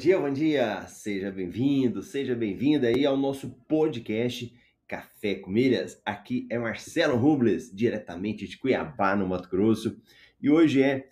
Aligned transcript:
Dia, 0.00 0.18
bom 0.18 0.32
dia! 0.32 0.86
Seja 0.86 1.30
bem-vindo, 1.30 2.02
seja 2.02 2.34
bem-vinda 2.34 2.88
aí 2.88 3.04
ao 3.04 3.18
nosso 3.18 3.50
podcast 3.68 4.50
Café 4.88 5.34
com 5.34 5.50
Milhas. 5.50 6.00
Aqui 6.06 6.46
é 6.50 6.58
Marcelo 6.58 7.18
Rubles, 7.18 7.70
diretamente 7.70 8.48
de 8.48 8.56
Cuiabá, 8.56 9.14
no 9.14 9.28
Mato 9.28 9.50
Grosso. 9.50 10.00
E 10.40 10.48
hoje 10.48 10.82
é 10.82 11.10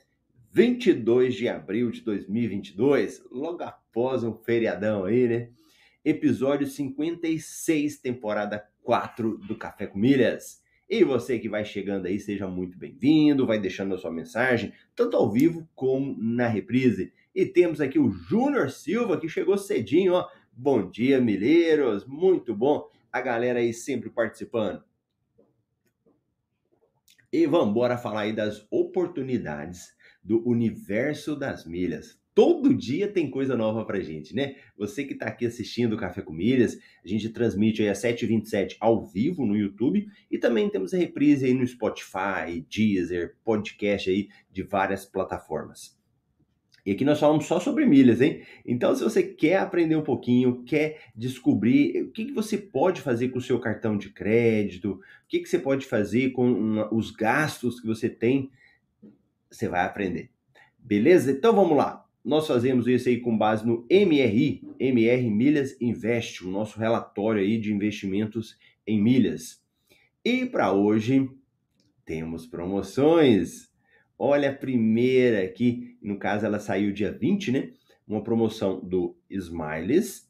22 0.52 1.34
de 1.34 1.50
abril 1.50 1.90
de 1.90 2.00
2022, 2.00 3.26
logo 3.30 3.62
após 3.62 4.24
um 4.24 4.32
feriadão 4.32 5.04
aí, 5.04 5.28
né? 5.28 5.50
Episódio 6.02 6.66
56, 6.66 7.98
temporada 7.98 8.66
4 8.82 9.36
do 9.36 9.54
Café 9.54 9.86
com 9.86 9.98
Milhas. 9.98 10.62
E 10.88 11.04
você 11.04 11.38
que 11.38 11.50
vai 11.50 11.62
chegando 11.62 12.06
aí, 12.06 12.18
seja 12.18 12.48
muito 12.48 12.78
bem-vindo, 12.78 13.46
vai 13.46 13.60
deixando 13.60 13.94
a 13.94 13.98
sua 13.98 14.10
mensagem, 14.10 14.72
tanto 14.96 15.14
ao 15.14 15.30
vivo 15.30 15.68
como 15.74 16.16
na 16.18 16.48
reprise. 16.48 17.12
E 17.38 17.46
temos 17.46 17.80
aqui 17.80 18.00
o 18.00 18.10
Júnior 18.10 18.68
Silva, 18.68 19.16
que 19.16 19.28
chegou 19.28 19.56
cedinho, 19.56 20.14
ó. 20.14 20.28
Bom 20.52 20.90
dia, 20.90 21.20
Mileiros, 21.20 22.04
muito 22.04 22.52
bom. 22.52 22.90
A 23.12 23.20
galera 23.20 23.60
aí 23.60 23.72
sempre 23.72 24.10
participando. 24.10 24.82
E 27.32 27.46
vamos 27.46 27.68
embora 27.68 27.96
falar 27.96 28.22
aí 28.22 28.32
das 28.32 28.66
oportunidades 28.72 29.96
do 30.20 30.44
universo 30.48 31.36
das 31.36 31.64
milhas. 31.64 32.20
Todo 32.34 32.74
dia 32.74 33.06
tem 33.06 33.30
coisa 33.30 33.56
nova 33.56 33.84
pra 33.84 34.00
gente, 34.00 34.34
né? 34.34 34.56
Você 34.76 35.04
que 35.04 35.14
tá 35.14 35.26
aqui 35.26 35.46
assistindo 35.46 35.92
o 35.92 35.96
Café 35.96 36.22
com 36.22 36.32
Milhas, 36.32 36.76
a 37.04 37.06
gente 37.06 37.28
transmite 37.28 37.82
aí 37.82 37.88
às 37.88 38.02
7h27 38.02 38.76
ao 38.80 39.06
vivo 39.06 39.46
no 39.46 39.56
YouTube 39.56 40.08
e 40.28 40.38
também 40.38 40.68
temos 40.68 40.92
a 40.92 40.96
reprise 40.96 41.46
aí 41.46 41.54
no 41.54 41.64
Spotify, 41.64 42.66
Deezer, 42.68 43.36
podcast 43.44 44.10
aí 44.10 44.28
de 44.50 44.64
várias 44.64 45.06
plataformas. 45.06 45.97
E 46.88 46.92
aqui 46.92 47.04
nós 47.04 47.20
falamos 47.20 47.44
só 47.44 47.60
sobre 47.60 47.84
milhas, 47.84 48.22
hein? 48.22 48.40
Então, 48.64 48.96
se 48.96 49.04
você 49.04 49.22
quer 49.22 49.58
aprender 49.58 49.94
um 49.94 50.02
pouquinho, 50.02 50.62
quer 50.64 51.02
descobrir 51.14 52.04
o 52.04 52.10
que, 52.10 52.24
que 52.24 52.32
você 52.32 52.56
pode 52.56 53.02
fazer 53.02 53.28
com 53.28 53.36
o 53.36 53.42
seu 53.42 53.60
cartão 53.60 53.94
de 53.94 54.08
crédito, 54.08 54.92
o 54.92 55.00
que, 55.28 55.40
que 55.40 55.50
você 55.50 55.58
pode 55.58 55.84
fazer 55.84 56.30
com 56.30 56.50
uma, 56.50 56.90
os 56.90 57.10
gastos 57.10 57.78
que 57.78 57.86
você 57.86 58.08
tem, 58.08 58.50
você 59.50 59.68
vai 59.68 59.84
aprender. 59.84 60.30
Beleza? 60.78 61.30
Então 61.30 61.54
vamos 61.54 61.76
lá. 61.76 62.06
Nós 62.24 62.46
fazemos 62.46 62.86
isso 62.86 63.10
aí 63.10 63.20
com 63.20 63.36
base 63.36 63.66
no 63.66 63.86
MRI, 63.90 64.62
MR 64.80 65.30
Milhas 65.30 65.78
Invest, 65.82 66.42
o 66.42 66.50
nosso 66.50 66.78
relatório 66.78 67.42
aí 67.42 67.58
de 67.58 67.70
investimentos 67.70 68.56
em 68.86 68.98
milhas. 68.98 69.62
E 70.24 70.46
para 70.46 70.72
hoje 70.72 71.28
temos 72.06 72.46
promoções. 72.46 73.68
Olha 74.18 74.50
a 74.50 74.54
primeira 74.54 75.44
aqui, 75.44 75.87
no 76.02 76.18
caso 76.18 76.46
ela 76.46 76.58
saiu 76.58 76.92
dia 76.92 77.12
20, 77.12 77.52
né? 77.52 77.72
Uma 78.06 78.22
promoção 78.22 78.80
do 78.80 79.16
Smiles, 79.28 80.28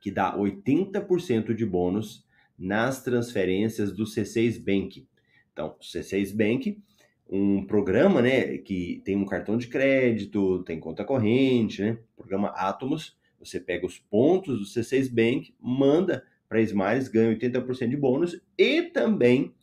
que 0.00 0.10
dá 0.10 0.36
80% 0.36 1.54
de 1.54 1.64
bônus 1.66 2.26
nas 2.58 3.02
transferências 3.02 3.92
do 3.92 4.04
C6 4.04 4.58
Bank. 4.62 5.06
Então, 5.52 5.76
C6 5.80 6.34
Bank, 6.36 6.82
um 7.28 7.66
programa, 7.66 8.22
né, 8.22 8.58
que 8.58 9.02
tem 9.04 9.16
um 9.16 9.24
cartão 9.24 9.56
de 9.56 9.66
crédito, 9.68 10.62
tem 10.64 10.78
conta 10.78 11.04
corrente, 11.04 11.82
né? 11.82 11.98
Programa 12.16 12.48
Atomos, 12.48 13.16
você 13.38 13.58
pega 13.58 13.86
os 13.86 13.98
pontos 13.98 14.58
do 14.58 14.64
C6 14.64 15.10
Bank, 15.12 15.54
manda 15.60 16.24
para 16.48 16.60
Smiles, 16.60 17.08
ganha 17.08 17.36
80% 17.36 17.88
de 17.88 17.96
bônus 17.96 18.40
e 18.56 18.82
também 18.82 19.54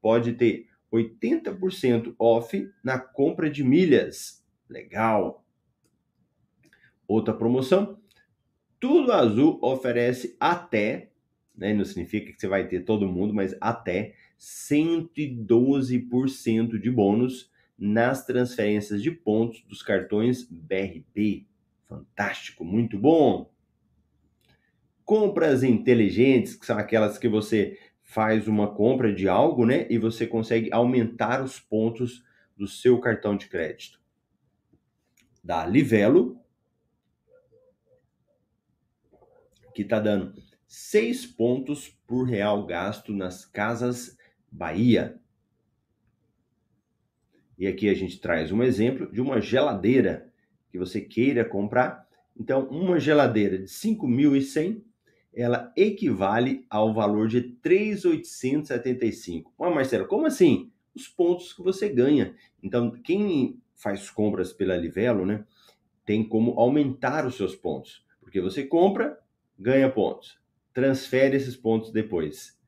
pode 0.00 0.32
ter 0.32 0.66
80% 0.92 2.14
off 2.18 2.68
na 2.82 2.98
compra 2.98 3.48
de 3.48 3.62
milhas. 3.62 4.41
Legal! 4.72 5.44
Outra 7.06 7.32
promoção. 7.34 8.00
Tudo 8.80 9.12
Azul 9.12 9.58
oferece 9.62 10.34
até, 10.40 11.10
né, 11.54 11.74
não 11.74 11.84
significa 11.84 12.32
que 12.32 12.40
você 12.40 12.48
vai 12.48 12.66
ter 12.66 12.80
todo 12.80 13.06
mundo, 13.06 13.34
mas 13.34 13.54
até 13.60 14.14
112% 14.40 16.80
de 16.80 16.90
bônus 16.90 17.52
nas 17.78 18.24
transferências 18.24 19.02
de 19.02 19.10
pontos 19.10 19.62
dos 19.64 19.82
cartões 19.82 20.48
BRB. 20.50 21.46
Fantástico, 21.86 22.64
muito 22.64 22.98
bom! 22.98 23.52
Compras 25.04 25.62
inteligentes, 25.62 26.56
que 26.56 26.64
são 26.64 26.78
aquelas 26.78 27.18
que 27.18 27.28
você 27.28 27.78
faz 28.02 28.48
uma 28.48 28.74
compra 28.74 29.14
de 29.14 29.28
algo, 29.28 29.66
né? 29.66 29.86
E 29.90 29.98
você 29.98 30.26
consegue 30.26 30.72
aumentar 30.72 31.42
os 31.42 31.60
pontos 31.60 32.24
do 32.56 32.66
seu 32.66 32.98
cartão 32.98 33.36
de 33.36 33.48
crédito. 33.48 34.01
Da 35.42 35.66
Livelo, 35.66 36.40
que 39.74 39.82
está 39.82 39.98
dando 39.98 40.34
seis 40.66 41.26
pontos 41.26 41.88
por 42.06 42.24
real 42.24 42.64
gasto 42.64 43.12
nas 43.12 43.44
casas 43.44 44.16
Bahia. 44.50 45.18
E 47.58 47.66
aqui 47.66 47.88
a 47.88 47.94
gente 47.94 48.20
traz 48.20 48.52
um 48.52 48.62
exemplo 48.62 49.10
de 49.10 49.20
uma 49.20 49.40
geladeira 49.40 50.32
que 50.70 50.78
você 50.78 51.00
queira 51.00 51.44
comprar. 51.44 52.08
Então, 52.36 52.66
uma 52.68 52.98
geladeira 52.98 53.58
de 53.58 53.66
5.100 53.66 54.82
ela 55.34 55.72
equivale 55.76 56.66
ao 56.68 56.92
valor 56.92 57.28
de 57.28 57.40
3,875. 57.40 59.54
Mas 59.58 59.74
Marcelo, 59.74 60.06
como 60.06 60.26
assim? 60.26 60.70
Os 60.94 61.08
pontos 61.08 61.54
que 61.54 61.62
você 61.62 61.88
ganha. 61.88 62.34
Então, 62.62 62.90
quem 62.90 63.58
faz 63.82 64.08
compras 64.08 64.52
pela 64.52 64.76
Livelo, 64.76 65.26
né, 65.26 65.44
tem 66.06 66.26
como 66.26 66.58
aumentar 66.58 67.26
os 67.26 67.34
seus 67.34 67.56
pontos, 67.56 68.04
porque 68.20 68.40
você 68.40 68.64
compra, 68.64 69.18
ganha 69.58 69.90
pontos, 69.90 70.38
transfere 70.72 71.36
esses 71.36 71.56
pontos 71.56 71.90
depois, 71.90 72.58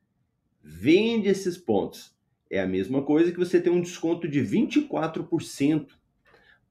vende 0.61 1.29
esses 1.29 1.57
pontos. 1.57 2.13
É 2.49 2.59
a 2.59 2.67
mesma 2.67 3.01
coisa 3.01 3.31
que 3.31 3.39
você 3.39 3.59
ter 3.59 3.69
um 3.69 3.81
desconto 3.81 4.27
de 4.27 4.41
24% 4.41 5.87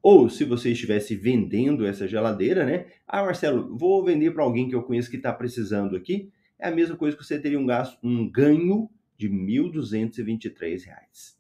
ou 0.01 0.29
se 0.29 0.45
você 0.45 0.73
estivesse 0.73 1.17
vendendo 1.17 1.87
essa 1.87 2.07
geladeira, 2.07 2.67
né? 2.67 2.87
Ah, 3.09 3.25
Marcelo, 3.25 3.77
vou 3.77 4.05
vender 4.05 4.33
para 4.33 4.45
alguém 4.45 4.69
que 4.69 4.75
eu 4.75 4.83
conheço 4.83 5.11
que 5.11 5.17
está 5.17 5.33
precisando 5.33 5.97
aqui. 5.97 6.31
É 6.59 6.69
a 6.69 6.75
mesma 6.75 6.97
coisa 6.97 7.17
que 7.17 7.25
você 7.25 7.39
teria 7.39 7.59
um 7.59 7.67
gasto, 7.67 7.99
um 8.03 8.31
ganho 8.31 8.91
de 9.17 9.29
R$ 9.29 9.35
1.223. 9.35 11.37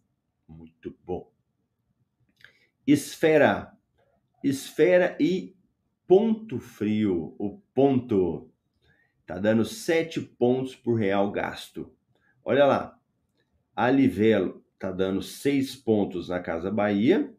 Muito 0.49 0.97
bom. 1.05 1.34
Esfera. 2.87 3.73
Esfera 4.43 5.17
e 5.21 5.57
ponto 6.07 6.59
frio. 6.59 7.35
O 7.39 7.59
ponto. 7.75 8.51
Tá 9.27 9.39
dando 9.39 9.65
7 9.65 10.21
pontos 10.21 10.77
por 10.77 10.95
real 10.95 11.31
gasto. 11.31 11.95
Olha 12.45 12.67
lá. 12.67 12.99
A 13.75 13.91
Livelo 13.91 14.65
tá 14.79 14.93
dando 14.93 15.23
6 15.23 15.77
pontos 15.77 16.29
na 16.29 16.41
Casa 16.41 16.71
Bahia 16.71 17.35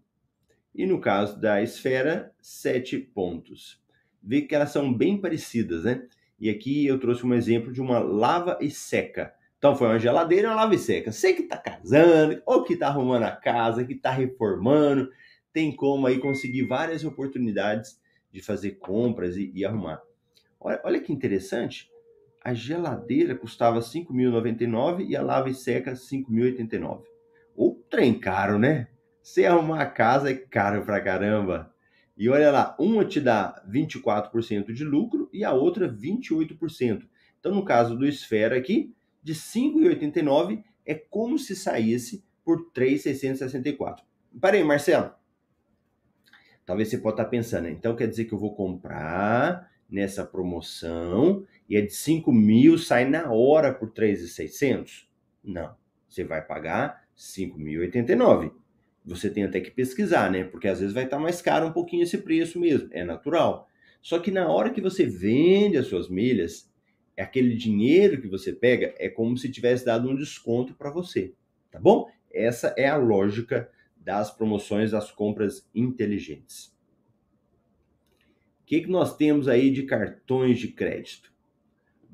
e 0.75 0.85
no 0.85 0.99
caso 0.99 1.39
da 1.39 1.61
esfera, 1.61 2.33
sete 2.41 2.97
pontos. 2.97 3.81
Vê 4.21 4.41
que 4.41 4.53
elas 4.53 4.71
são 4.71 4.93
bem 4.93 5.19
parecidas, 5.19 5.85
né? 5.85 6.05
E 6.37 6.49
aqui 6.49 6.85
eu 6.85 6.99
trouxe 6.99 7.25
um 7.25 7.33
exemplo 7.33 7.71
de 7.71 7.81
uma 7.81 7.99
lava 7.99 8.57
e 8.59 8.69
seca. 8.69 9.33
Então 9.57 9.73
foi 9.73 9.87
uma 9.87 9.97
geladeira 9.99 10.49
uma 10.49 10.55
lava 10.55 10.75
e 10.75 10.77
seca. 10.77 11.13
Você 11.13 11.33
que 11.33 11.43
está 11.43 11.57
casando, 11.57 12.41
ou 12.45 12.61
que 12.63 12.73
está 12.73 12.87
arrumando 12.87 13.23
a 13.23 13.31
casa, 13.31 13.85
que 13.85 13.93
está 13.93 14.11
reformando, 14.11 15.09
tem 15.55 15.73
como 15.73 16.05
aí 16.05 16.19
conseguir 16.19 16.63
várias 16.63 17.05
oportunidades 17.05 17.97
de 18.29 18.41
fazer 18.41 18.71
compras 18.71 19.37
e, 19.37 19.53
e 19.55 19.63
arrumar. 19.63 20.01
Olha, 20.59 20.81
olha 20.83 20.99
que 20.99 21.13
interessante. 21.13 21.89
a 22.43 22.53
geladeira 22.53 23.33
custava 23.33 23.79
5.099 23.79 25.07
e 25.07 25.15
a 25.15 25.21
lava 25.21 25.49
e 25.49 25.53
seca 25.53 25.93
5.089. 25.93 27.03
O 27.55 27.73
trem 27.89 28.19
caro, 28.19 28.59
né? 28.59 28.89
Você 29.23 29.45
arrumar 29.45 29.81
a 29.81 29.89
casa 29.89 30.29
é 30.29 30.33
caro 30.33 30.83
pra 30.83 30.99
caramba. 30.99 31.73
E 32.17 32.27
olha 32.27 32.51
lá, 32.51 32.75
uma 32.77 33.05
te 33.05 33.21
dá 33.21 33.63
24% 33.65 34.73
de 34.73 34.83
lucro 34.83 35.29
e 35.31 35.45
a 35.45 35.53
outra 35.53 35.87
28%. 35.87 37.07
Então, 37.39 37.55
no 37.55 37.63
caso 37.63 37.95
do 37.95 38.05
Esfera 38.05 38.57
aqui, 38.57 38.93
de 39.23 39.33
5,89 39.33 40.61
é 40.85 40.95
como 40.95 41.39
se 41.39 41.55
saísse 41.55 42.25
por 42.43 42.71
3,664. 42.73 44.05
Parei, 44.39 44.61
Marcelo. 44.61 45.13
Talvez 46.65 46.89
você 46.89 46.97
possa 46.97 47.15
estar 47.15 47.25
pensando, 47.25 47.63
né? 47.63 47.71
então 47.71 47.95
quer 47.95 48.07
dizer 48.07 48.25
que 48.25 48.33
eu 48.33 48.39
vou 48.39 48.55
comprar 48.55 49.71
nessa 49.89 50.25
promoção 50.25 51.45
e 51.69 51.77
é 51.77 51.81
de 51.81 51.93
5 51.93 52.31
mil, 52.31 52.77
sai 52.77 53.05
na 53.07 53.31
hora 53.31 53.73
por 53.73 53.91
3,600? 53.91 55.07
Não, 55.43 55.75
você 56.09 56.23
vai 56.23 56.41
pagar 56.41 57.05
5.089. 57.15 58.51
Você 59.05 59.29
tem 59.29 59.43
até 59.43 59.59
que 59.59 59.69
pesquisar, 59.69 60.31
né? 60.31 60.43
Porque 60.43 60.67
às 60.67 60.79
vezes 60.79 60.93
vai 60.93 61.03
estar 61.03 61.19
mais 61.19 61.41
caro 61.41 61.67
um 61.67 61.71
pouquinho 61.71 62.03
esse 62.03 62.17
preço 62.17 62.59
mesmo, 62.59 62.89
é 62.91 63.03
natural. 63.03 63.69
Só 64.01 64.19
que 64.19 64.31
na 64.31 64.47
hora 64.47 64.71
que 64.71 64.81
você 64.81 65.05
vende 65.05 65.77
as 65.77 65.87
suas 65.87 66.09
milhas, 66.09 66.71
aquele 67.17 67.55
dinheiro 67.55 68.19
que 68.19 68.27
você 68.27 68.51
pega 68.51 68.93
é 68.97 69.07
como 69.07 69.37
se 69.37 69.51
tivesse 69.51 69.85
dado 69.85 70.09
um 70.09 70.15
desconto 70.15 70.73
para 70.73 70.91
você, 70.91 71.33
tá 71.71 71.79
bom? 71.79 72.09
Essa 72.33 72.73
é 72.77 72.87
a 72.87 72.97
lógica 72.97 73.69
das 74.05 74.29
promoções 74.29 74.91
das 74.91 75.11
compras 75.11 75.67
inteligentes. 75.73 76.67
O 78.61 78.65
que, 78.67 78.81
que 78.81 78.89
nós 78.89 79.17
temos 79.17 79.47
aí 79.47 79.71
de 79.71 79.83
cartões 79.83 80.59
de 80.59 80.67
crédito? 80.67 81.33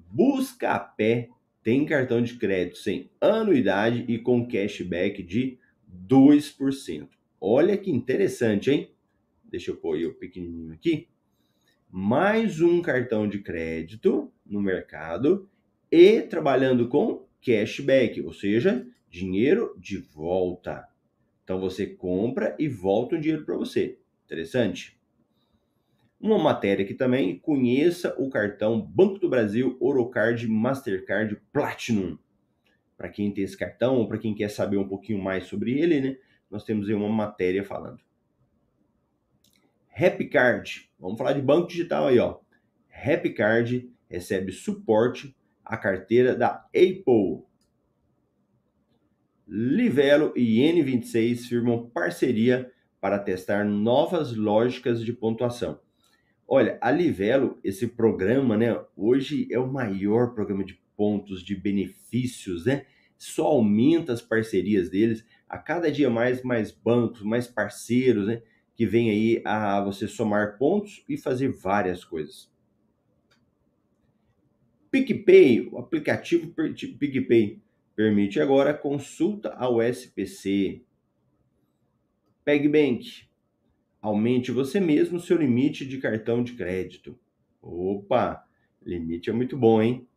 Buscapé 0.10 1.30
tem 1.62 1.86
cartão 1.86 2.22
de 2.22 2.36
crédito 2.36 2.78
sem 2.78 3.12
anuidade 3.20 4.06
e 4.08 4.18
com 4.18 4.48
cashback 4.48 5.22
de 5.22 5.60
2%. 6.08 7.10
Olha 7.40 7.78
que 7.78 7.92
interessante, 7.92 8.72
hein? 8.72 8.92
Deixa 9.44 9.72
eu 9.72 9.78
pôr 9.78 9.98
o 10.06 10.14
pequenininho 10.14 10.74
aqui. 10.74 11.10
Mais 11.90 12.62
um 12.62 12.82
cartão 12.82 13.28
de 13.28 13.40
crédito 13.40 14.32
no 14.46 14.62
mercado 14.62 15.50
e 15.92 16.22
trabalhando 16.22 16.88
com 16.88 17.28
cashback, 17.42 18.22
ou 18.22 18.32
seja, 18.32 18.88
dinheiro 19.10 19.76
de 19.78 19.98
volta. 19.98 20.91
Então 21.52 21.60
você 21.60 21.86
compra 21.86 22.56
e 22.58 22.70
volta 22.70 23.18
o 23.18 23.20
dinheiro 23.20 23.44
para 23.44 23.58
você. 23.58 24.00
Interessante? 24.24 24.98
Uma 26.18 26.40
matéria 26.40 26.86
aqui 26.86 26.94
também, 26.94 27.38
conheça 27.40 28.16
o 28.18 28.30
cartão 28.30 28.80
Banco 28.80 29.20
do 29.20 29.28
Brasil 29.28 29.76
Orocard 29.78 30.48
Mastercard 30.48 31.36
Platinum. 31.52 32.18
Para 32.96 33.10
quem 33.10 33.34
tem 33.34 33.44
esse 33.44 33.58
cartão, 33.58 33.98
ou 33.98 34.08
para 34.08 34.18
quem 34.18 34.34
quer 34.34 34.48
saber 34.50 34.78
um 34.78 34.88
pouquinho 34.88 35.22
mais 35.22 35.44
sobre 35.44 35.78
ele, 35.78 36.00
né? 36.00 36.18
Nós 36.50 36.64
temos 36.64 36.88
aí 36.88 36.96
uma 36.96 37.10
matéria 37.10 37.66
falando. 37.66 38.00
Happycard, 39.94 40.90
vamos 40.98 41.18
falar 41.18 41.34
de 41.34 41.42
banco 41.42 41.68
digital 41.68 42.08
aí, 42.08 42.18
ó. 42.18 42.40
Happycard 42.90 43.92
recebe 44.08 44.54
suporte 44.54 45.36
à 45.66 45.76
carteira 45.76 46.34
da 46.34 46.66
Apple. 46.68 47.44
Livelo 49.54 50.32
e 50.34 50.62
N26 50.62 51.50
firmam 51.50 51.90
parceria 51.90 52.72
para 53.02 53.20
testar 53.20 53.66
novas 53.66 54.34
lógicas 54.34 55.04
de 55.04 55.12
pontuação. 55.12 55.78
Olha, 56.48 56.78
a 56.80 56.90
Livelo, 56.90 57.60
esse 57.62 57.86
programa, 57.86 58.56
né, 58.56 58.82
hoje 58.96 59.50
é 59.52 59.60
o 59.60 59.68
maior 59.68 60.34
programa 60.34 60.64
de 60.64 60.80
pontos, 60.96 61.44
de 61.44 61.54
benefícios, 61.54 62.66
né? 62.66 62.86
Só 63.18 63.48
aumenta 63.48 64.14
as 64.14 64.22
parcerias 64.22 64.90
deles, 64.90 65.26
a 65.50 65.58
cada 65.58 65.92
dia 65.92 66.10
mais, 66.10 66.42
mais 66.44 66.72
bancos, 66.72 67.22
mais 67.22 67.46
parceiros, 67.46 68.28
né? 68.28 68.42
Que 68.74 68.86
vem 68.86 69.10
aí 69.10 69.42
a 69.44 69.82
você 69.82 70.08
somar 70.08 70.58
pontos 70.58 71.04
e 71.10 71.18
fazer 71.18 71.50
várias 71.50 72.06
coisas. 72.06 72.50
PicPay, 74.90 75.68
o 75.74 75.78
aplicativo 75.78 76.54
PicPay 76.54 77.61
Permite 77.96 78.40
agora 78.40 78.74
consulta 78.74 79.50
ao 79.56 79.82
SPC. 79.82 80.82
PegBank. 82.44 83.30
Aumente 84.02 84.52
você 84.52 84.80
mesmo 84.80 85.20
seu 85.20 85.38
limite 85.38 85.86
de 85.86 85.98
cartão 86.00 86.44
de 86.44 86.54
crédito. 86.54 87.20
Opa, 87.62 88.44
limite 88.82 89.30
é 89.30 89.34
muito 89.34 89.58
bom, 89.58 89.82
hein? 89.82 90.08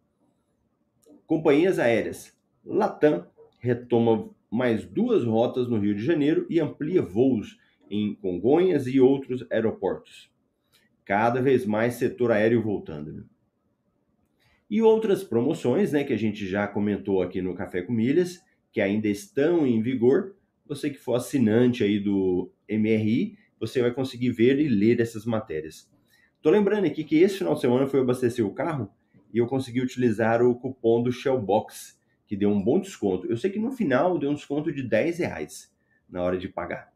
Companhias 1.27 1.79
aéreas. 1.79 2.35
Latam 2.65 3.27
retoma 3.59 4.31
mais 4.51 4.87
duas 4.87 5.25
rotas 5.25 5.69
no 5.69 5.79
Rio 5.79 5.95
de 5.95 6.05
Janeiro 6.05 6.47
e 6.49 6.61
amplia 6.61 7.03
voos 7.03 7.59
em 7.91 8.15
Congonhas 8.15 8.87
e 8.87 9.01
outros 9.01 9.45
aeroportos. 9.51 10.31
Cada 11.05 11.43
vez 11.43 11.67
mais 11.67 11.95
setor 11.95 12.31
aéreo 12.31 12.63
voltando. 12.63 13.29
E 14.75 14.83
outras 14.83 15.23
promoções, 15.23 15.93
né, 15.93 16.03
que 16.03 16.13
a 16.13 16.19
gente 16.19 16.45
já 16.49 16.67
comentou 16.67 17.23
aqui 17.23 17.41
no 17.41 17.55
Café 17.55 17.81
com 17.81 17.93
Milhas, 17.93 18.43
que 18.73 18.81
ainda 18.81 19.07
estão 19.07 19.65
em 19.65 19.81
vigor. 19.81 20.35
Você 20.67 20.91
que 20.91 20.99
for 20.99 21.15
assinante 21.15 21.85
aí 21.85 22.01
do 22.01 22.53
MRI, 22.69 23.39
você 23.61 23.81
vai 23.81 23.95
conseguir 23.95 24.33
ver 24.33 24.59
e 24.59 24.69
ler 24.69 24.99
essas 24.99 25.25
matérias. 25.25 25.89
Tô 26.43 26.51
lembrando 26.51 26.87
aqui 26.87 27.05
que 27.05 27.15
esse 27.15 27.39
final 27.39 27.55
de 27.55 27.61
semana 27.61 27.87
foi 27.87 28.01
abastecer 28.01 28.45
o 28.45 28.53
carro 28.53 28.91
e 29.33 29.39
eu 29.39 29.47
consegui 29.47 29.81
utilizar 29.81 30.43
o 30.43 30.57
cupom 30.57 31.05
do 31.05 31.13
Shellbox, 31.13 31.97
que 32.27 32.37
deu 32.37 32.51
um 32.51 32.61
bom 32.61 32.81
desconto. 32.81 33.29
Eu 33.29 33.37
sei 33.37 33.53
que 33.53 33.61
no 33.61 33.71
final 33.71 34.19
deu 34.19 34.33
um 34.33 34.35
desconto 34.35 34.73
de 34.73 34.83
10 34.83 35.19
reais 35.19 35.73
na 36.11 36.21
hora 36.21 36.37
de 36.37 36.49
pagar. 36.49 36.93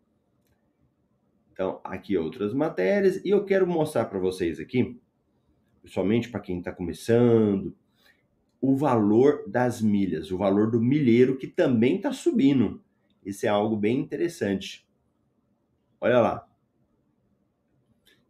Então, 1.53 1.81
aqui 1.85 2.19
outras 2.19 2.53
matérias 2.53 3.25
e 3.25 3.31
eu 3.31 3.45
quero 3.45 3.69
mostrar 3.69 4.07
para 4.07 4.19
vocês 4.19 4.59
aqui 4.59 5.01
somente 5.85 6.29
para 6.29 6.41
quem 6.41 6.59
está 6.59 6.73
começando, 6.73 7.75
o 8.61 8.77
valor 8.77 9.45
das 9.47 9.81
milhas, 9.81 10.31
o 10.31 10.39
valor 10.39 10.71
do 10.71 10.81
milheiro 10.81 11.37
que 11.37 11.47
também 11.47 11.97
está 11.97 12.13
subindo. 12.13 12.83
Isso 13.25 13.47
é 13.47 13.49
algo 13.49 13.77
bem 13.77 13.99
interessante. 13.99 14.87
Olha 16.01 16.21
lá. 16.21 16.49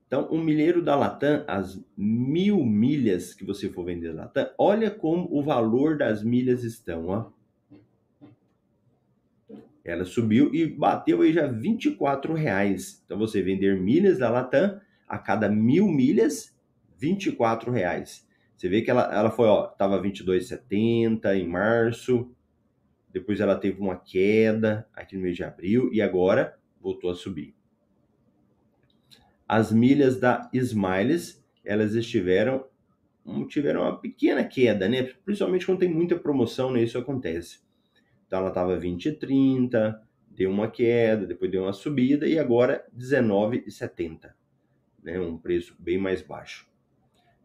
Então, 0.07 0.27
o 0.31 0.39
milheiro 0.39 0.83
da 0.83 0.97
Latam, 0.97 1.45
as 1.47 1.85
mil 1.95 2.65
milhas 2.65 3.35
que 3.35 3.45
você 3.45 3.69
for 3.69 3.85
vender 3.85 4.15
da 4.15 4.23
Latam, 4.23 4.51
olha 4.57 4.91
como 4.91 5.29
o 5.31 5.43
valor 5.43 5.99
das 5.99 6.25
milhas 6.25 6.65
estão, 6.65 7.09
ó. 7.09 7.31
Ela 9.85 10.05
subiu 10.05 10.55
e 10.55 10.67
bateu 10.67 11.23
aí 11.23 11.33
já 11.33 11.47
24 11.47 12.35
reais. 12.35 13.03
Então, 13.05 13.19
você 13.19 13.43
vender 13.43 13.79
milhas 13.81 14.19
da 14.19 14.31
Latam 14.31 14.81
a 15.07 15.19
cada 15.19 15.49
mil 15.49 15.89
milhas, 15.89 16.58
24 16.99 17.71
reais. 17.71 18.27
Você 18.57 18.69
vê 18.69 18.83
que 18.83 18.91
ela, 18.91 19.15
ela 19.15 19.31
foi, 19.31 19.47
ó, 19.47 19.67
tava 19.67 20.03
22,70 20.03 21.37
em 21.37 21.47
março, 21.47 22.35
depois 23.09 23.41
ela 23.41 23.57
teve 23.57 23.81
uma 23.81 23.97
queda 23.97 24.87
aqui 24.93 25.17
no 25.17 25.23
mês 25.23 25.37
de 25.37 25.45
abril 25.45 25.91
e 25.93 26.03
agora 26.03 26.59
voltou 26.81 27.11
a 27.11 27.15
subir. 27.15 27.55
As 29.47 29.73
milhas 29.73 30.19
da 30.19 30.51
Smiles, 30.53 31.45
elas 31.65 31.95
estiveram 31.95 32.67
tiveram 33.47 33.83
uma 33.83 34.01
pequena 34.01 34.43
queda, 34.43 34.89
né? 34.89 35.03
Principalmente 35.25 35.67
quando 35.67 35.81
tem 35.81 35.93
muita 35.93 36.19
promoção, 36.19 36.73
né? 36.73 36.83
Isso 36.83 36.97
acontece. 36.97 37.61
Então 38.27 38.39
ela 38.39 38.49
estava 38.49 38.79
20,30, 38.79 40.01
deu 40.31 40.51
uma 40.51 40.71
queda, 40.71 41.27
depois 41.27 41.51
deu 41.51 41.65
uma 41.65 41.73
subida 41.75 42.27
e 42.27 42.39
agora 42.39 42.87
19,70, 42.97 44.33
né? 45.03 45.21
Um 45.21 45.37
preço 45.37 45.77
bem 45.79 45.99
mais 45.99 46.23
baixo 46.23 46.68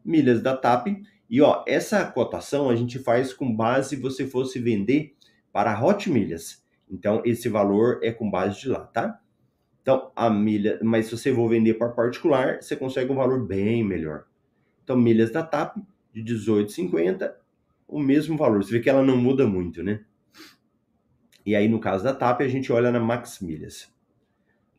milhas 0.04 0.42
da 0.42 0.56
TAP. 0.56 0.88
E 1.30 1.42
ó, 1.42 1.64
essa 1.68 2.06
cotação 2.06 2.70
a 2.70 2.76
gente 2.76 3.00
faz 3.00 3.34
com 3.34 3.56
base 3.56 3.90
se 3.90 3.96
você 3.96 4.28
fosse 4.28 4.60
vender 4.60 5.16
para 5.52 5.84
Hot 5.84 6.10
Milhas. 6.10 6.64
Então 6.90 7.22
esse 7.26 7.50
valor 7.50 8.00
é 8.04 8.12
com 8.12 8.30
base 8.30 8.60
de 8.60 8.70
lá, 8.70 8.82
tá? 8.86 9.20
Então 9.82 10.12
a 10.16 10.30
milha, 10.30 10.80
mas 10.84 11.08
se 11.08 11.18
você 11.18 11.34
for 11.34 11.50
vender 11.50 11.74
para 11.76 11.90
particular, 11.90 12.62
você 12.62 12.76
consegue 12.76 13.12
um 13.12 13.16
valor 13.16 13.46
bem 13.46 13.84
melhor. 13.84 14.26
Então 14.84 14.96
milhas 14.96 15.32
da 15.32 15.44
TAP 15.44 15.78
de 16.14 16.24
18,50, 16.24 17.34
o 17.88 18.00
mesmo 18.00 18.38
valor. 18.38 18.64
Você 18.64 18.72
vê 18.72 18.80
que 18.80 18.90
ela 18.90 19.04
não 19.04 19.18
muda 19.18 19.48
muito, 19.48 19.82
né? 19.82 20.04
E 21.46 21.56
aí 21.56 21.68
no 21.68 21.80
caso 21.80 22.04
da 22.04 22.14
TAP 22.14 22.42
a 22.42 22.48
gente 22.48 22.72
olha 22.72 22.92
na 22.92 23.00
Max 23.00 23.40
Milhas. 23.40 23.92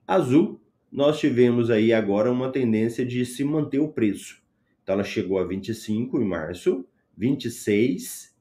Azul, 0.06 0.60
nós 0.90 1.18
tivemos 1.18 1.70
aí 1.70 1.92
agora 1.92 2.30
uma 2.30 2.52
tendência 2.52 3.04
de 3.04 3.26
se 3.26 3.42
manter 3.42 3.80
o 3.80 3.88
preço. 3.88 4.43
Então 4.84 4.94
ela 4.94 5.02
chegou 5.02 5.38
a 5.38 5.44
25 5.44 6.20
em 6.20 6.24
março, 6.24 6.86
26 7.16 8.36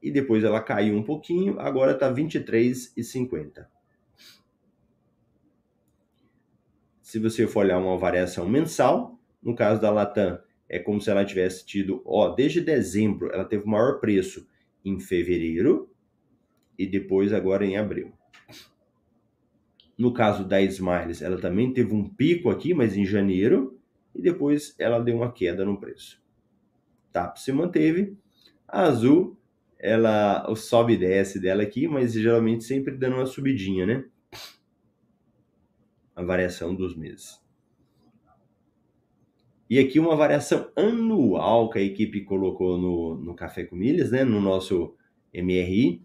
e 0.00 0.12
depois 0.12 0.44
ela 0.44 0.62
caiu 0.62 0.94
um 0.96 1.02
pouquinho, 1.02 1.58
agora 1.58 1.92
está 1.92 2.10
23,50. 2.10 3.66
Se 7.02 7.18
você 7.18 7.48
for 7.48 7.64
olhar 7.64 7.78
uma 7.78 7.98
variação 7.98 8.48
mensal, 8.48 9.18
no 9.42 9.56
caso 9.56 9.80
da 9.80 9.90
Latam 9.90 10.38
é 10.68 10.78
como 10.78 11.00
se 11.00 11.10
ela 11.10 11.24
tivesse 11.24 11.66
tido, 11.66 12.00
ó, 12.04 12.28
desde 12.28 12.60
dezembro 12.60 13.32
ela 13.32 13.44
teve 13.44 13.64
o 13.64 13.68
maior 13.68 13.98
preço 13.98 14.46
em 14.84 15.00
fevereiro 15.00 15.90
e 16.78 16.86
depois 16.86 17.32
agora 17.32 17.64
em 17.66 17.76
abril. 17.76 18.12
No 19.96 20.14
caso 20.14 20.44
da 20.44 20.62
Smiles, 20.62 21.22
ela 21.22 21.40
também 21.40 21.72
teve 21.72 21.92
um 21.92 22.08
pico 22.08 22.50
aqui, 22.50 22.72
mas 22.72 22.96
em 22.96 23.04
janeiro, 23.04 23.77
e 24.14 24.22
depois 24.22 24.74
ela 24.78 24.98
deu 24.98 25.16
uma 25.16 25.32
queda 25.32 25.64
no 25.64 25.78
preço. 25.78 26.22
TAP 27.12 27.36
se 27.36 27.52
manteve. 27.52 28.16
A 28.66 28.82
Azul, 28.82 29.36
ela 29.78 30.54
sobe 30.54 30.94
e 30.94 30.96
desce 30.96 31.40
dela 31.40 31.62
aqui, 31.62 31.86
mas 31.88 32.12
geralmente 32.12 32.64
sempre 32.64 32.96
dando 32.96 33.16
uma 33.16 33.26
subidinha, 33.26 33.86
né? 33.86 34.04
A 36.14 36.22
variação 36.22 36.74
dos 36.74 36.96
meses. 36.96 37.40
E 39.70 39.78
aqui 39.78 40.00
uma 40.00 40.16
variação 40.16 40.70
anual 40.74 41.68
que 41.68 41.78
a 41.78 41.82
equipe 41.82 42.22
colocou 42.22 42.78
no, 42.78 43.16
no 43.16 43.34
Café 43.34 43.64
com 43.64 43.76
Milhas, 43.76 44.10
né? 44.10 44.24
No 44.24 44.40
nosso 44.40 44.94
MRI. 45.34 46.02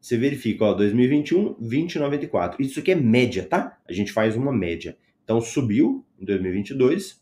Você 0.00 0.16
verifica, 0.16 0.64
ó, 0.64 0.74
2021, 0.74 1.54
20,94. 1.54 2.56
Isso 2.60 2.80
aqui 2.80 2.92
é 2.92 2.94
média, 2.94 3.44
tá? 3.44 3.78
A 3.88 3.92
gente 3.92 4.12
faz 4.12 4.36
uma 4.36 4.52
média. 4.52 4.96
Então 5.24 5.40
subiu 5.40 6.04
em 6.18 6.24
2022. 6.24 7.19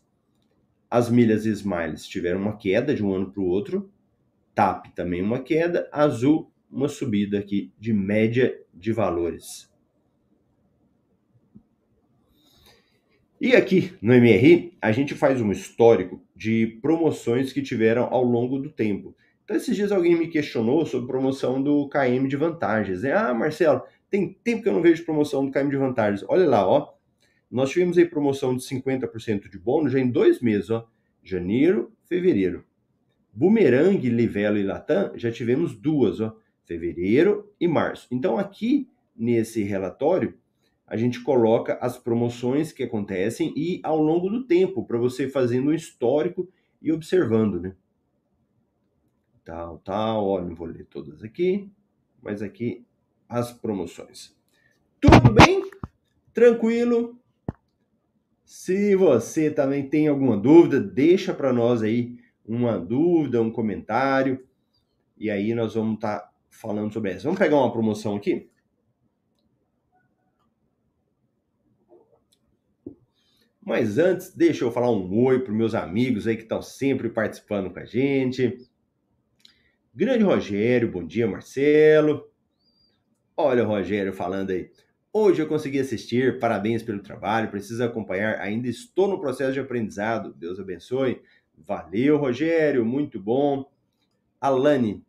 As 0.89 1.09
milhas 1.09 1.45
Smiles 1.45 2.07
tiveram 2.07 2.41
uma 2.41 2.57
queda 2.57 2.95
de 2.95 3.03
um 3.03 3.13
ano 3.13 3.31
para 3.31 3.41
o 3.41 3.47
outro. 3.47 3.91
TAP 4.55 4.87
também 4.95 5.21
uma 5.21 5.39
queda. 5.39 5.87
Azul, 5.91 6.51
uma 6.71 6.87
subida 6.87 7.37
aqui 7.37 7.71
de 7.79 7.93
média 7.93 8.59
de 8.73 8.91
valores. 8.91 9.69
E 13.39 13.55
aqui 13.55 13.93
no 14.01 14.13
MRI, 14.13 14.73
a 14.81 14.91
gente 14.91 15.15
faz 15.15 15.39
um 15.39 15.51
histórico 15.51 16.21
de 16.35 16.79
promoções 16.81 17.53
que 17.53 17.61
tiveram 17.61 18.03
ao 18.11 18.23
longo 18.23 18.59
do 18.59 18.69
tempo. 18.69 19.15
Então, 19.45 19.55
esses 19.55 19.75
dias 19.75 19.91
alguém 19.91 20.15
me 20.15 20.27
questionou 20.27 20.85
sobre 20.85 21.07
promoção 21.07 21.61
do 21.63 21.87
KM 21.87 22.27
de 22.27 22.35
vantagens. 22.35 23.03
Né? 23.03 23.13
Ah, 23.13 23.33
Marcelo, 23.33 23.81
tem 24.09 24.33
tempo 24.43 24.61
que 24.61 24.69
eu 24.69 24.73
não 24.73 24.81
vejo 24.81 25.05
promoção 25.05 25.45
do 25.45 25.51
KM 25.51 25.69
de 25.69 25.77
vantagens. 25.77 26.25
Olha 26.27 26.47
lá, 26.47 26.67
ó. 26.67 26.93
Nós 27.49 27.71
tivemos 27.71 27.97
aí 27.97 28.05
promoção 28.05 28.55
de 28.55 28.63
50% 28.63 29.49
de 29.49 29.57
bônus 29.57 29.91
já 29.91 29.99
em 29.99 30.09
dois 30.09 30.39
meses, 30.39 30.69
ó. 30.69 30.87
Janeiro, 31.23 31.91
fevereiro. 32.05 32.63
Boomerang, 33.33 34.07
Livelo 34.09 34.57
e 34.57 34.63
Latam 34.63 35.11
já 35.15 35.31
tivemos 35.31 35.75
duas, 35.75 36.19
ó. 36.19 36.35
Fevereiro 36.65 37.51
e 37.59 37.67
março. 37.67 38.07
Então, 38.11 38.37
aqui 38.37 38.87
nesse 39.15 39.63
relatório, 39.63 40.37
a 40.85 40.95
gente 40.95 41.21
coloca 41.21 41.77
as 41.81 41.97
promoções 41.97 42.71
que 42.71 42.83
acontecem 42.83 43.53
e 43.55 43.79
ao 43.83 44.01
longo 44.01 44.29
do 44.29 44.45
tempo, 44.45 44.85
para 44.85 44.97
você 44.97 45.27
fazendo 45.27 45.69
um 45.69 45.73
histórico 45.73 46.49
e 46.81 46.91
observando, 46.91 47.59
né? 47.59 47.75
Tal, 49.43 49.79
tal, 49.79 50.27
ó, 50.27 50.41
não 50.41 50.55
vou 50.55 50.67
ler 50.67 50.85
todas 50.85 51.23
aqui, 51.23 51.71
mas 52.21 52.41
aqui 52.41 52.85
as 53.27 53.51
promoções. 53.51 54.35
Tudo 55.01 55.31
bem? 55.31 55.63
Tranquilo? 56.33 57.18
Se 58.49 58.95
você 58.95 59.51
também 59.51 59.87
tem 59.87 60.07
alguma 60.07 60.35
dúvida, 60.35 60.79
deixa 60.79 61.35
para 61.35 61.53
nós 61.53 61.83
aí 61.83 62.17
uma 62.43 62.79
dúvida, 62.79 63.39
um 63.39 63.51
comentário, 63.51 64.43
e 65.15 65.29
aí 65.29 65.53
nós 65.53 65.75
vamos 65.75 65.97
estar 65.97 66.17
tá 66.17 66.33
falando 66.49 66.91
sobre 66.91 67.11
essa. 67.11 67.25
Vamos 67.25 67.37
pegar 67.37 67.57
uma 67.57 67.71
promoção 67.71 68.15
aqui? 68.15 68.49
Mas 73.61 73.99
antes, 73.99 74.35
deixa 74.35 74.65
eu 74.65 74.71
falar 74.71 74.89
um 74.89 75.15
oi 75.23 75.43
para 75.43 75.53
meus 75.53 75.75
amigos 75.75 76.25
aí 76.25 76.35
que 76.35 76.41
estão 76.41 76.59
sempre 76.59 77.07
participando 77.07 77.71
com 77.71 77.77
a 77.77 77.85
gente. 77.85 78.57
Grande 79.93 80.23
Rogério, 80.23 80.91
bom 80.91 81.05
dia, 81.05 81.27
Marcelo. 81.27 82.27
Olha 83.37 83.63
o 83.63 83.67
Rogério 83.67 84.11
falando 84.11 84.49
aí. 84.49 84.71
Hoje 85.11 85.41
eu 85.41 85.47
consegui 85.47 85.79
assistir, 85.79 86.37
parabéns 86.37 86.83
pelo 86.83 87.01
trabalho, 87.01 87.49
precisa 87.49 87.85
acompanhar, 87.85 88.39
ainda 88.39 88.67
estou 88.67 89.07
no 89.07 89.19
processo 89.19 89.53
de 89.53 89.59
aprendizado. 89.59 90.35
Deus 90.35 90.59
abençoe. 90.59 91.19
Valeu, 91.57 92.15
Rogério, 92.17 92.85
muito 92.85 93.19
bom. 93.19 93.67
Alane, 94.39 95.03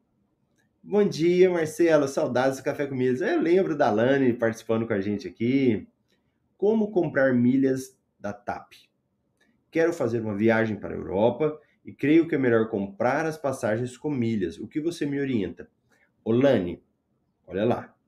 bom 0.83 1.07
dia, 1.07 1.51
Marcelo, 1.51 2.09
saudades 2.09 2.57
do 2.57 2.65
Café 2.65 2.87
Comidas. 2.87 3.21
Eu 3.21 3.43
lembro 3.43 3.77
da 3.77 3.89
Alane 3.89 4.33
participando 4.33 4.87
com 4.87 4.95
a 4.95 5.03
gente 5.03 5.29
aqui. 5.29 5.87
Como 6.57 6.91
comprar 6.91 7.35
milhas 7.35 7.95
da 8.19 8.33
TAP. 8.33 8.73
Quero 9.71 9.93
fazer 9.93 10.23
uma 10.23 10.35
viagem 10.35 10.77
para 10.77 10.95
a 10.95 10.97
Europa 10.97 11.61
e 11.85 11.93
creio 11.93 12.27
que 12.27 12.35
é 12.35 12.39
melhor 12.39 12.71
comprar 12.71 13.27
as 13.27 13.37
passagens 13.37 13.99
com 13.99 14.09
milhas. 14.09 14.59
O 14.59 14.67
que 14.67 14.81
você 14.81 15.05
me 15.05 15.21
orienta? 15.21 15.71
Olane, 16.25 16.83
olha 17.47 17.67
lá. 17.67 18.00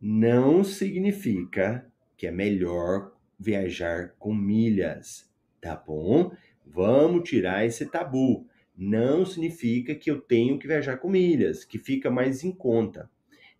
Não 0.00 0.62
significa 0.62 1.90
que 2.16 2.26
é 2.26 2.30
melhor 2.30 3.12
viajar 3.38 4.14
com 4.18 4.34
milhas, 4.34 5.30
tá 5.60 5.74
bom? 5.74 6.32
Vamos 6.64 7.28
tirar 7.28 7.64
esse 7.64 7.86
tabu. 7.86 8.46
Não 8.76 9.24
significa 9.24 9.94
que 9.94 10.10
eu 10.10 10.20
tenho 10.20 10.58
que 10.58 10.66
viajar 10.66 10.98
com 10.98 11.08
milhas, 11.08 11.64
que 11.64 11.78
fica 11.78 12.10
mais 12.10 12.44
em 12.44 12.52
conta. 12.52 13.10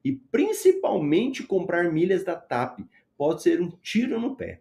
E 0.05 0.13
principalmente 0.13 1.43
comprar 1.43 1.91
milhas 1.91 2.23
da 2.23 2.37
TAP 2.37 2.81
pode 3.17 3.43
ser 3.43 3.61
um 3.61 3.71
tiro 3.71 4.21
no 4.21 4.37
pé. 4.37 4.61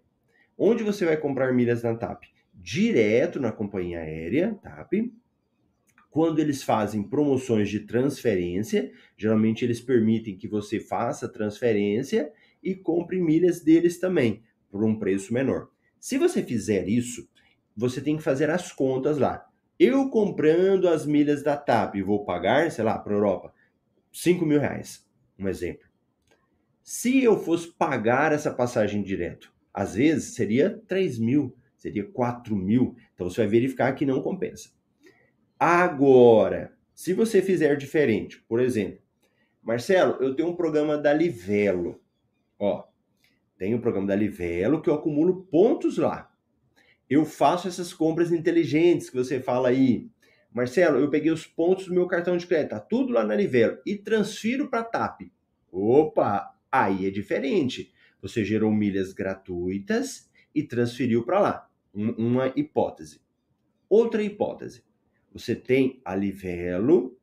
Onde 0.58 0.82
você 0.82 1.06
vai 1.06 1.18
comprar 1.18 1.54
milhas 1.54 1.84
na 1.84 1.94
TAP? 1.96 2.24
Direto 2.54 3.40
na 3.40 3.52
companhia 3.52 4.00
aérea, 4.00 4.58
TAP. 4.64 5.12
Quando 6.16 6.40
eles 6.40 6.64
fazem 6.64 7.04
promoções 7.04 7.68
de 7.68 7.82
transferência, 7.82 8.90
geralmente 9.18 9.66
eles 9.66 9.82
permitem 9.82 10.38
que 10.38 10.48
você 10.48 10.80
faça 10.80 11.28
transferência 11.28 12.32
e 12.64 12.74
compre 12.74 13.20
milhas 13.20 13.60
deles 13.60 14.00
também, 14.00 14.42
por 14.72 14.86
um 14.86 14.98
preço 14.98 15.34
menor. 15.34 15.68
Se 16.00 16.18
você 16.18 16.42
fizer 16.42 16.88
isso, 16.88 17.28
você 17.76 18.00
tem 18.00 18.16
que 18.16 18.24
fazer 18.24 18.50
as 18.50 18.72
contas 18.72 19.18
lá. 19.18 19.46
Eu 19.78 20.10
comprando 20.10 20.88
as 20.88 21.06
milhas 21.06 21.44
da 21.44 21.58
TAP 21.58 21.96
vou 22.02 22.24
pagar, 22.24 22.72
sei 22.72 22.86
lá, 22.86 22.98
para 22.98 23.12
a 23.12 23.18
Europa, 23.18 23.54
5 24.14 24.46
mil 24.46 24.62
reais, 24.62 25.06
um 25.38 25.50
exemplo. 25.50 25.86
Se 26.82 27.22
eu 27.22 27.38
fosse 27.38 27.68
pagar 27.74 28.32
essa 28.32 28.54
passagem 28.54 29.04
direto, 29.04 29.54
às 29.74 29.96
vezes 29.96 30.34
seria 30.34 30.82
3 30.88 31.20
mil, 31.20 31.54
seria 31.76 32.06
4 32.06 32.56
mil. 32.56 32.96
Então 33.14 33.30
você 33.30 33.42
vai 33.42 33.50
verificar 33.50 33.92
que 33.92 34.06
não 34.06 34.22
compensa. 34.22 34.75
Agora, 35.60 36.74
se 36.94 37.14
você 37.14 37.42
fizer 37.42 37.76
diferente, 37.76 38.42
por 38.48 38.60
exemplo, 38.60 39.00
Marcelo, 39.62 40.22
eu 40.22 40.36
tenho 40.36 40.50
um 40.50 40.56
programa 40.56 40.98
da 40.98 41.12
Livelo. 41.12 42.00
Ó, 42.60 42.84
tenho 43.58 43.78
um 43.78 43.82
programa 43.82 44.08
da 44.08 44.16
Livelo 44.16 44.82
que 44.82 44.90
eu 44.90 44.94
acumulo 44.94 45.46
pontos 45.46 45.98
lá. 45.98 46.32
Eu 47.10 47.26
faço 47.26 47.68
essas 47.68 47.94
compras 47.94 48.32
inteligentes 48.32 49.10
que 49.10 49.16
você 49.16 49.40
fala 49.40 49.70
aí. 49.70 50.10
Marcelo, 50.54 51.00
eu 51.00 51.10
peguei 51.10 51.32
os 51.32 51.48
pontos 51.48 51.88
do 51.88 51.94
meu 51.94 52.08
cartão 52.08 52.38
de 52.38 52.48
crédito, 52.48 52.70
tá 52.70 52.80
tudo 52.80 53.12
lá 53.12 53.24
na 53.24 53.36
Livelo 53.36 53.78
e 53.86 53.96
transfiro 53.96 54.70
para 54.70 54.84
TAP. 54.84 55.32
Opa, 55.72 56.56
aí 56.72 57.08
é 57.08 57.10
diferente. 57.10 57.92
Você 58.22 58.46
gerou 58.46 58.72
milhas 58.72 59.14
gratuitas 59.14 60.30
e 60.54 60.64
transferiu 60.64 61.26
para 61.26 61.40
lá. 61.40 61.70
Um, 61.94 62.12
uma 62.12 62.54
hipótese. 62.56 63.20
Outra 63.90 64.24
hipótese. 64.24 64.85
Você 65.36 65.54
tem 65.54 66.00
a 66.06 66.16
Livelo. 66.16 67.20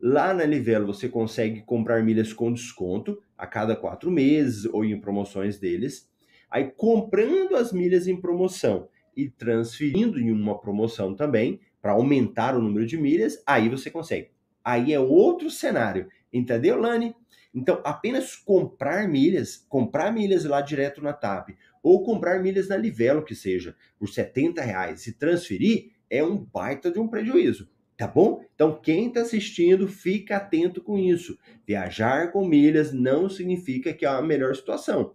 Lá 0.00 0.32
na 0.32 0.46
Livelo 0.46 0.86
você 0.86 1.10
consegue 1.10 1.60
comprar 1.60 2.02
milhas 2.02 2.32
com 2.32 2.50
desconto 2.50 3.22
a 3.36 3.46
cada 3.46 3.76
quatro 3.76 4.10
meses 4.10 4.64
ou 4.64 4.82
em 4.82 4.98
promoções 4.98 5.58
deles. 5.58 6.08
Aí 6.50 6.72
comprando 6.74 7.54
as 7.56 7.70
milhas 7.70 8.06
em 8.06 8.18
promoção 8.18 8.88
e 9.14 9.28
transferindo 9.28 10.18
em 10.18 10.30
uma 10.30 10.58
promoção 10.58 11.14
também 11.14 11.60
para 11.82 11.92
aumentar 11.92 12.56
o 12.56 12.62
número 12.62 12.86
de 12.86 12.96
milhas, 12.96 13.42
aí 13.46 13.68
você 13.68 13.90
consegue. 13.90 14.30
Aí 14.64 14.94
é 14.94 14.98
outro 14.98 15.50
cenário. 15.50 16.08
Entendeu, 16.32 16.80
Lani? 16.80 17.14
Então, 17.54 17.82
apenas 17.84 18.36
comprar 18.36 19.06
milhas, 19.06 19.66
comprar 19.68 20.10
milhas 20.10 20.46
lá 20.46 20.62
direto 20.62 21.02
na 21.02 21.12
TAP, 21.12 21.50
ou 21.82 22.02
comprar 22.02 22.40
milhas 22.40 22.68
na 22.68 22.76
Livelo, 22.76 23.22
que 23.22 23.34
seja, 23.34 23.76
por 23.98 24.08
70 24.08 24.62
reais, 24.62 25.06
e 25.06 25.12
transferir, 25.12 25.90
é 26.10 26.22
um 26.22 26.36
baita 26.36 26.90
de 26.90 26.98
um 26.98 27.08
prejuízo. 27.08 27.70
Tá 27.96 28.06
bom? 28.06 28.42
Então, 28.54 28.80
quem 28.80 29.08
está 29.08 29.20
assistindo, 29.20 29.86
fica 29.86 30.38
atento 30.38 30.82
com 30.82 30.98
isso. 30.98 31.38
Viajar 31.66 32.32
com 32.32 32.46
milhas 32.46 32.92
não 32.92 33.28
significa 33.28 33.92
que 33.92 34.04
é 34.04 34.08
a 34.08 34.22
melhor 34.22 34.56
situação. 34.56 35.14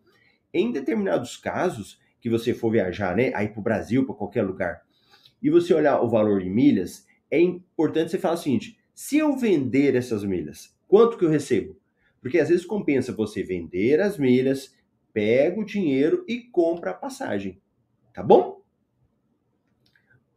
Em 0.54 0.72
determinados 0.72 1.36
casos, 1.36 2.00
que 2.22 2.30
você 2.30 2.54
for 2.54 2.72
viajar, 2.72 3.16
né, 3.16 3.32
aí 3.36 3.48
para 3.48 3.60
o 3.60 3.64
Brasil, 3.64 4.06
para 4.06 4.16
qualquer 4.16 4.44
lugar, 4.44 4.82
e 5.42 5.50
você 5.50 5.74
olhar 5.74 6.02
o 6.02 6.10
valor 6.10 6.42
em 6.42 6.50
milhas, 6.50 7.06
é 7.30 7.40
importante 7.40 8.12
você 8.12 8.18
falar 8.18 8.36
o 8.36 8.38
seguinte: 8.38 8.78
se 8.94 9.18
eu 9.18 9.36
vender 9.36 9.96
essas 9.96 10.24
milhas, 10.24 10.75
quanto 10.88 11.18
que 11.18 11.25
eu 11.25 11.30
recebo? 11.30 11.80
Porque 12.22 12.40
às 12.40 12.50
vezes 12.50 12.66
compensa 12.66 13.12
você 13.12 13.44
vender 13.44 14.02
as 14.02 14.18
milhas, 14.18 14.75
pega 15.14 15.60
o 15.60 15.66
dinheiro 15.66 16.25
e 16.28 16.40
compra 16.40 16.92
a 16.92 16.96
passagem. 16.96 17.62
Tá 18.14 18.24
bom? 18.24 18.64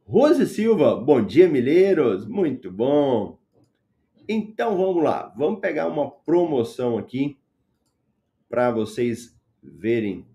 Rose 0.09 0.47
Silva, 0.47 0.97
bom 0.97 1.23
dia, 1.23 1.51
Mileiros. 1.51 2.27
Muito 2.27 2.73
bom. 2.73 3.39
Então 4.27 4.75
vamos 4.75 5.05
lá, 5.05 5.29
vamos 5.37 5.61
pegar 5.61 5.87
uma 5.87 6.11
promoção 6.11 6.97
aqui 6.97 7.39
para 8.49 8.71
vocês 8.71 9.39
verem 9.63 10.27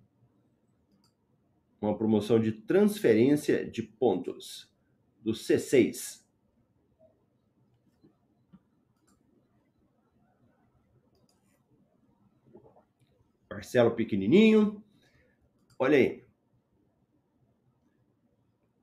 uma 1.81 1.97
promoção 1.97 2.39
de 2.39 2.51
transferência 2.51 3.67
de 3.67 3.81
pontos 3.81 4.71
do 5.19 5.31
C6. 5.31 6.23
Marcelo 13.49 13.95
pequenininho. 13.95 14.83
Olha 15.79 15.97
aí. 15.97 16.22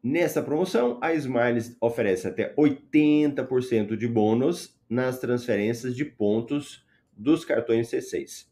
Nessa 0.03 0.43
promoção, 0.43 0.99
a 1.03 1.13
Smiles 1.13 1.77
oferece 1.79 2.27
até 2.27 2.55
80% 2.55 3.97
de 3.97 4.09
bônus 4.09 4.75
nas 4.89 5.19
transferências 5.19 5.95
de 5.95 6.07
pontos 6.07 6.83
dos 7.13 7.45
cartões 7.45 7.91
C6. 7.91 8.47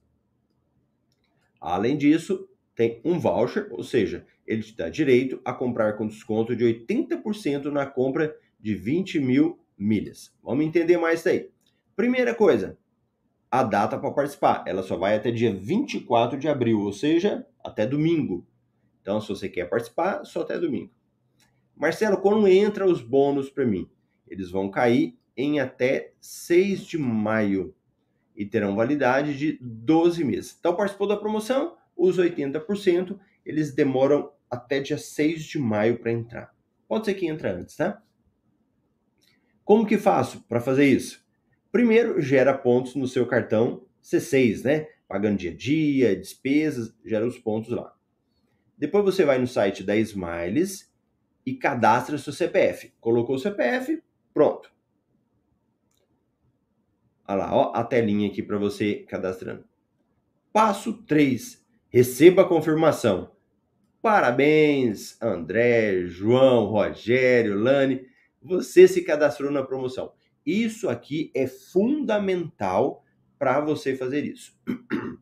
Além 1.59 1.97
disso, 1.97 2.49
tem 2.75 3.01
um 3.03 3.19
voucher, 3.19 3.69
ou 3.71 3.83
seja, 3.83 4.27
ele 4.47 4.63
te 4.63 4.77
dá 4.77 4.91
direito 4.91 5.41
a 5.43 5.53
comprar 5.55 5.95
com 5.95 6.07
desconto 6.07 6.55
de 6.55 6.65
80% 6.65 7.65
na 7.73 7.87
compra 7.87 8.37
de 8.61 8.75
20 8.75 9.19
mil 9.19 9.59
milhas. 9.77 10.33
Vamos 10.43 10.67
entender 10.67 10.99
mais 10.99 11.21
isso 11.21 11.31
aí. 11.31 11.51
Primeira 11.97 12.35
coisa, 12.35 12.79
a 13.51 13.63
data 13.63 13.99
para 13.99 14.11
participar. 14.11 14.65
Ela 14.67 14.83
só 14.83 14.97
vai 14.97 15.17
até 15.17 15.31
dia 15.31 15.53
24 15.53 16.39
de 16.39 16.47
abril, 16.47 16.81
ou 16.83 16.93
seja, 16.93 17.47
até 17.65 17.87
domingo. 17.87 18.47
Então, 19.01 19.19
se 19.21 19.29
você 19.29 19.49
quer 19.49 19.69
participar, 19.69 20.25
só 20.25 20.43
até 20.43 20.59
domingo. 20.59 20.98
Marcelo, 21.79 22.17
quando 22.17 22.49
entra 22.49 22.85
os 22.85 23.01
bônus 23.01 23.49
para 23.49 23.65
mim? 23.65 23.89
Eles 24.27 24.51
vão 24.51 24.69
cair 24.69 25.17
em 25.37 25.61
até 25.61 26.13
6 26.21 26.81
de 26.81 26.99
maio 26.99 27.73
e 28.35 28.45
terão 28.45 28.75
validade 28.75 29.39
de 29.39 29.59
12 29.61 30.25
meses. 30.25 30.57
Então, 30.59 30.75
participou 30.75 31.07
da 31.07 31.17
promoção? 31.17 31.77
Os 31.97 32.19
80%, 32.19 33.19
eles 33.47 33.73
demoram 33.73 34.33
até 34.51 34.81
dia 34.81 34.99
6 34.99 35.45
de 35.45 35.59
maio 35.59 35.99
para 35.99 36.11
entrar. 36.11 36.53
Pode 36.89 37.05
ser 37.05 37.15
que 37.15 37.27
entre 37.27 37.49
antes, 37.49 37.77
tá? 37.77 38.03
Como 39.65 39.87
que 39.87 39.99
faço 39.99 40.43
para 40.49 40.61
fazer 40.61 40.87
isso? 40.87 41.25
Primeiro, 41.71 42.21
gera 42.21 42.57
pontos 42.57 42.97
no 42.97 43.07
seu 43.07 43.27
cartão 43.27 43.87
C6, 44.03 44.65
né? 44.65 44.89
Pagando 45.07 45.39
dia 45.39 45.53
a 45.53 45.55
dia, 45.55 46.17
despesas, 46.17 46.93
gera 47.05 47.27
os 47.27 47.39
pontos 47.39 47.71
lá. 47.71 47.95
Depois 48.77 49.05
você 49.05 49.25
vai 49.25 49.39
no 49.39 49.47
site 49.47 49.85
da 49.85 49.97
Smiles 49.97 50.89
e 51.49 51.57
cadastra 51.57 52.19
seu 52.19 52.33
CPF. 52.33 52.93
Colocou 53.01 53.37
o 53.37 53.39
CPF, 53.39 54.03
pronto. 54.35 54.71
Olha 57.27 57.39
lá, 57.39 57.55
ó, 57.55 57.73
a 57.75 57.83
telinha 57.83 58.29
aqui 58.29 58.43
para 58.43 58.59
você 58.59 59.07
cadastrando. 59.09 59.65
Passo 60.53 61.03
3. 61.05 61.65
Receba 61.89 62.43
a 62.43 62.49
confirmação. 62.49 63.33
Parabéns, 64.03 65.21
André, 65.23 66.07
João, 66.07 66.67
Rogério, 66.67 67.59
Lani. 67.59 68.07
Você 68.43 68.87
se 68.87 69.03
cadastrou 69.03 69.51
na 69.51 69.63
promoção. 69.63 70.13
Isso 70.45 70.89
aqui 70.89 71.31
é 71.35 71.47
fundamental 71.47 73.05
para 73.39 73.61
você 73.61 73.97
fazer 73.97 74.25
isso. 74.25 74.55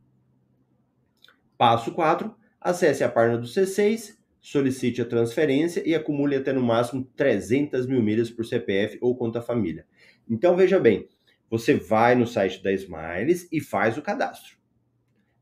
Passo 1.57 1.93
4. 1.93 2.35
Acesse 2.61 3.05
a 3.05 3.09
página 3.09 3.39
do 3.39 3.47
C6, 3.47 4.17
solicite 4.47 5.03
a 5.03 5.05
transferência 5.05 5.83
e 5.85 5.93
acumule 5.93 6.37
até 6.37 6.53
no 6.53 6.63
máximo 6.63 7.05
300 7.17 7.85
mil 7.85 8.01
milhas 8.01 8.31
por 8.31 8.47
CPF 8.47 8.97
ou 9.01 9.17
conta 9.17 9.43
família. 9.43 9.85
Então 10.31 10.55
veja 10.55 10.79
bem, 10.79 11.09
você 11.51 11.75
vai 11.75 12.15
no 12.15 12.29
site 12.29 12.63
da 12.63 12.71
Smiles 12.71 13.49
e 13.51 13.61
faz 13.61 13.99
o 13.99 14.03
cadastro. 14.03 14.57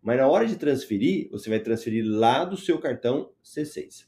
Mas 0.03 0.17
na 0.17 0.27
hora 0.27 0.47
de 0.47 0.57
transferir, 0.57 1.29
você 1.31 1.51
vai 1.51 1.61
transferir 1.61 2.03
lá 2.03 2.47
do 2.47 2.57
seu 2.57 2.79
cartão 2.79 3.31
C6. 3.45 4.07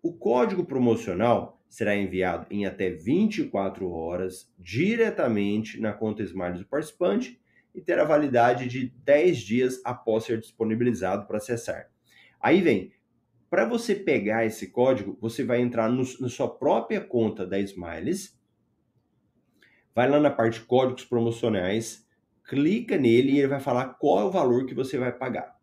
O 0.00 0.12
código 0.12 0.64
promocional 0.64 1.60
será 1.68 1.96
enviado 1.96 2.46
em 2.52 2.66
até 2.66 2.90
24 2.90 3.90
horas 3.90 4.54
diretamente 4.56 5.80
na 5.80 5.92
conta 5.92 6.22
Smiles 6.22 6.60
do 6.60 6.66
participante 6.68 7.40
e 7.74 7.80
terá 7.80 8.04
validade 8.04 8.68
de 8.68 8.94
10 9.04 9.38
dias 9.38 9.80
após 9.84 10.22
ser 10.22 10.38
disponibilizado 10.38 11.26
para 11.26 11.38
acessar. 11.38 11.90
Aí 12.40 12.60
vem, 12.60 12.92
para 13.54 13.66
você 13.66 13.94
pegar 13.94 14.44
esse 14.44 14.72
código, 14.72 15.16
você 15.20 15.44
vai 15.44 15.60
entrar 15.60 15.88
no, 15.88 16.02
na 16.18 16.28
sua 16.28 16.48
própria 16.48 17.00
conta 17.00 17.46
da 17.46 17.56
Smiles, 17.60 18.36
vai 19.94 20.10
lá 20.10 20.18
na 20.18 20.28
parte 20.28 20.60
códigos 20.62 21.04
promocionais, 21.04 22.04
clica 22.48 22.98
nele 22.98 23.30
e 23.30 23.38
ele 23.38 23.46
vai 23.46 23.60
falar 23.60 23.90
qual 23.90 24.22
é 24.22 24.24
o 24.24 24.30
valor 24.32 24.66
que 24.66 24.74
você 24.74 24.98
vai 24.98 25.16
pagar. 25.16 25.56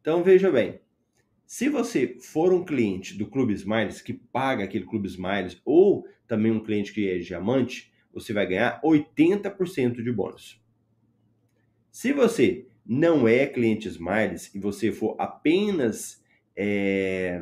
Então 0.00 0.22
veja 0.22 0.50
bem, 0.50 0.80
se 1.44 1.68
você 1.68 2.16
for 2.18 2.50
um 2.50 2.64
cliente 2.64 3.12
do 3.12 3.28
Clube 3.28 3.52
Smiles 3.52 4.00
que 4.00 4.14
paga 4.14 4.64
aquele 4.64 4.86
Clube 4.86 5.08
Smiles 5.08 5.60
ou 5.66 6.08
também 6.26 6.50
um 6.50 6.64
cliente 6.64 6.94
que 6.94 7.10
é 7.10 7.18
diamante, 7.18 7.92
você 8.10 8.32
vai 8.32 8.46
ganhar 8.46 8.80
80% 8.82 10.02
de 10.02 10.10
bônus. 10.10 10.64
Se 11.92 12.10
você 12.14 12.66
não 12.86 13.26
é 13.26 13.46
cliente 13.46 13.88
Smiles 13.88 14.54
e 14.54 14.58
você 14.58 14.92
for 14.92 15.16
apenas 15.18 16.22
é, 16.56 17.40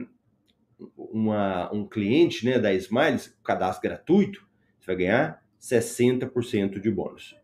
uma, 0.97 1.73
um 1.73 1.87
cliente 1.87 2.45
né, 2.45 2.59
da 2.59 2.73
Smiles, 2.73 3.37
cadastro 3.45 3.83
gratuito, 3.83 4.47
você 4.81 4.87
vai 4.87 4.97
ganhar 4.97 5.45
60% 5.61 6.81
de 6.81 6.91
bônus. 6.91 7.37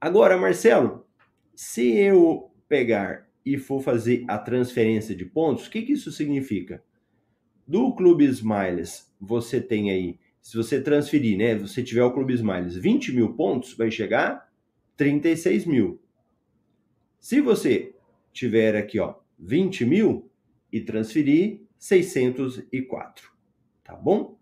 Agora, 0.00 0.36
Marcelo, 0.36 1.06
se 1.54 1.96
eu 1.96 2.50
pegar 2.68 3.26
e 3.44 3.58
for 3.58 3.82
fazer 3.82 4.24
a 4.28 4.38
transferência 4.38 5.14
de 5.14 5.24
pontos, 5.24 5.66
o 5.66 5.70
que, 5.70 5.82
que 5.82 5.92
isso 5.92 6.10
significa? 6.12 6.82
Do 7.66 7.94
Clube 7.94 8.24
Smiles, 8.26 9.10
você 9.20 9.60
tem 9.60 9.90
aí, 9.90 10.18
se 10.40 10.56
você 10.56 10.80
transferir, 10.80 11.38
né? 11.38 11.54
Você 11.54 11.82
tiver 11.82 12.04
o 12.04 12.12
Clube 12.12 12.34
Smiles 12.34 12.76
20 12.76 13.12
mil 13.14 13.34
pontos, 13.34 13.74
vai 13.74 13.90
chegar 13.90 14.46
36 14.96 15.66
mil. 15.66 16.00
Se 17.20 17.40
você 17.40 17.94
tiver 18.32 18.76
aqui, 18.76 18.98
ó, 18.98 19.16
20 19.38 19.84
mil 19.84 20.30
e 20.72 20.80
transferir 20.80 21.62
604, 21.78 23.30
tá 23.82 23.94
bom? 23.94 24.38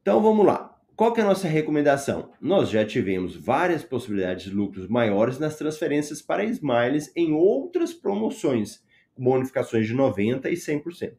Então 0.00 0.22
vamos 0.22 0.44
lá. 0.46 0.74
Qual 0.96 1.12
que 1.12 1.20
é 1.20 1.24
a 1.24 1.26
nossa 1.26 1.48
recomendação? 1.48 2.32
Nós 2.40 2.70
já 2.70 2.86
tivemos 2.86 3.34
várias 3.34 3.82
possibilidades 3.82 4.44
de 4.44 4.50
lucros 4.50 4.86
maiores 4.86 5.40
nas 5.40 5.56
transferências 5.56 6.22
para 6.22 6.44
Smiles 6.44 7.10
em 7.16 7.32
outras 7.32 7.92
promoções, 7.92 8.84
com 9.12 9.24
bonificações 9.24 9.88
de 9.88 9.94
90% 9.94 10.46
e 10.46 10.52
100%. 10.52 11.16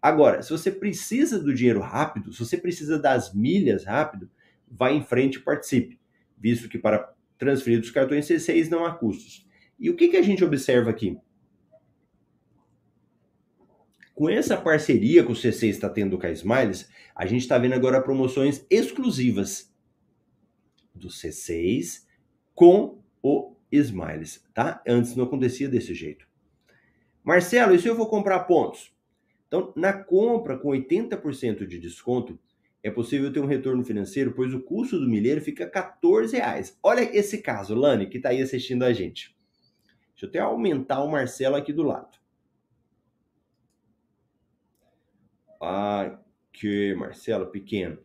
Agora, 0.00 0.42
se 0.42 0.50
você 0.50 0.70
precisa 0.70 1.38
do 1.38 1.52
dinheiro 1.52 1.80
rápido, 1.80 2.32
se 2.32 2.38
você 2.38 2.56
precisa 2.56 2.98
das 2.98 3.34
milhas 3.34 3.84
rápido, 3.84 4.30
vá 4.70 4.92
em 4.92 5.02
frente 5.02 5.36
e 5.36 5.42
participe, 5.42 5.98
visto 6.38 6.68
que 6.68 6.78
para 6.78 7.12
transferir 7.40 7.80
dos 7.80 7.90
cartões 7.90 8.28
C6 8.28 8.68
não 8.68 8.84
há 8.84 8.94
custos. 8.94 9.48
E 9.78 9.88
o 9.88 9.96
que, 9.96 10.08
que 10.08 10.16
a 10.18 10.22
gente 10.22 10.44
observa 10.44 10.90
aqui? 10.90 11.18
Com 14.14 14.28
essa 14.28 14.58
parceria 14.58 15.24
que 15.24 15.32
o 15.32 15.34
C6 15.34 15.70
está 15.70 15.88
tendo 15.88 16.18
com 16.18 16.26
a 16.26 16.30
Smiles, 16.30 16.90
a 17.14 17.24
gente 17.24 17.40
está 17.40 17.56
vendo 17.56 17.72
agora 17.72 18.02
promoções 18.02 18.64
exclusivas 18.68 19.74
do 20.94 21.08
C6 21.08 22.04
com 22.54 23.02
o 23.22 23.56
Smiles, 23.72 24.44
tá? 24.52 24.82
Antes 24.86 25.16
não 25.16 25.24
acontecia 25.24 25.68
desse 25.68 25.94
jeito. 25.94 26.28
Marcelo, 27.24 27.74
e 27.74 27.78
se 27.78 27.88
eu 27.88 27.96
vou 27.96 28.06
comprar 28.06 28.40
pontos? 28.40 28.94
Então, 29.46 29.72
na 29.74 29.94
compra 29.94 30.58
com 30.58 30.68
80% 30.68 31.66
de 31.66 31.78
desconto, 31.78 32.38
é 32.82 32.90
possível 32.90 33.32
ter 33.32 33.40
um 33.40 33.46
retorno 33.46 33.84
financeiro, 33.84 34.32
pois 34.32 34.54
o 34.54 34.60
custo 34.60 34.98
do 34.98 35.08
milheiro 35.08 35.40
fica 35.40 35.68
14 35.68 36.36
reais. 36.36 36.78
Olha 36.82 37.02
esse 37.16 37.38
caso, 37.38 37.74
Lani, 37.74 38.08
que 38.08 38.16
está 38.16 38.30
aí 38.30 38.40
assistindo 38.40 38.84
a 38.84 38.92
gente. 38.92 39.36
Deixa 40.12 40.26
eu 40.26 40.28
até 40.28 40.38
aumentar 40.38 41.02
o 41.02 41.10
Marcelo 41.10 41.56
aqui 41.56 41.72
do 41.72 41.82
lado. 41.82 42.18
Aqui, 45.60 46.94
Marcelo, 46.94 47.46
pequeno. 47.46 47.98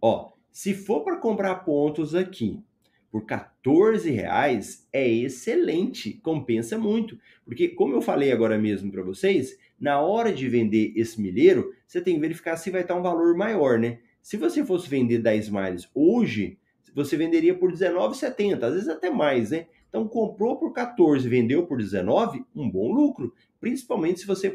Ó, 0.00 0.32
se 0.52 0.74
for 0.74 1.02
para 1.02 1.16
comprar 1.16 1.56
pontos 1.64 2.14
aqui 2.14 2.62
por 3.10 3.26
14 3.26 4.08
reais, 4.10 4.88
é 4.92 5.08
excelente, 5.08 6.12
compensa 6.14 6.78
muito. 6.78 7.18
Porque, 7.44 7.68
como 7.68 7.94
eu 7.94 8.00
falei 8.00 8.30
agora 8.30 8.56
mesmo 8.56 8.92
para 8.92 9.02
vocês, 9.02 9.58
na 9.78 10.00
hora 10.00 10.32
de 10.32 10.48
vender 10.48 10.92
esse 10.94 11.20
milheiro, 11.20 11.74
você 11.84 12.00
tem 12.00 12.14
que 12.14 12.20
verificar 12.20 12.56
se 12.56 12.70
vai 12.70 12.82
estar 12.82 12.94
um 12.94 13.02
valor 13.02 13.36
maior, 13.36 13.78
né? 13.78 13.98
Se 14.22 14.36
você 14.36 14.64
fosse 14.64 14.88
vender 14.88 15.18
10 15.18 15.46
Smiles 15.46 15.90
hoje, 15.94 16.58
você 16.94 17.16
venderia 17.16 17.54
por 17.54 17.70
R$19,70, 17.70 18.62
às 18.62 18.74
vezes 18.74 18.88
até 18.88 19.10
mais, 19.10 19.50
né? 19.50 19.66
Então, 19.88 20.06
comprou 20.06 20.56
por 20.56 20.72
14, 20.72 21.28
vendeu 21.28 21.66
por 21.66 21.78
19, 21.78 22.44
um 22.54 22.70
bom 22.70 22.92
lucro, 22.92 23.34
principalmente 23.60 24.20
se 24.20 24.26
você 24.26 24.50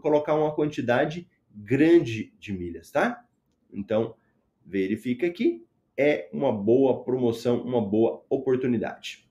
colocar 0.00 0.34
uma 0.34 0.54
quantidade 0.54 1.28
grande 1.54 2.32
de 2.38 2.52
milhas, 2.52 2.90
tá? 2.90 3.24
Então, 3.72 4.14
verifica 4.64 5.26
aqui, 5.26 5.64
é 5.96 6.28
uma 6.32 6.52
boa 6.52 7.04
promoção, 7.04 7.62
uma 7.62 7.80
boa 7.80 8.24
oportunidade. 8.30 9.28